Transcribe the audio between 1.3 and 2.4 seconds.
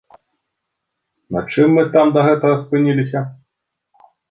На чым мы там да